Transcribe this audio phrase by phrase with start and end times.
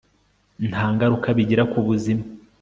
[0.69, 2.23] nta ngaruka bigira kubuzima